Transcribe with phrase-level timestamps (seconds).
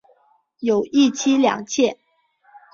[0.57, 1.99] 有一妻两妾。